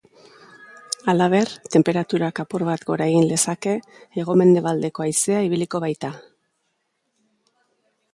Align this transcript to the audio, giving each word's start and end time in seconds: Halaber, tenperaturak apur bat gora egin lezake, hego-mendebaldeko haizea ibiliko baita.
Halaber, 1.11 1.49
tenperaturak 1.75 2.41
apur 2.43 2.65
bat 2.69 2.85
gora 2.87 3.07
egin 3.13 3.27
lezake, 3.31 3.75
hego-mendebaldeko 4.21 5.05
haizea 5.07 5.43
ibiliko 5.49 5.83
baita. 5.85 6.11